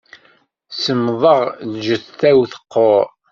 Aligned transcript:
Semmḍeɣ 0.83 1.39
lǧetta-w 1.71 2.39
teqqur. 2.51 3.07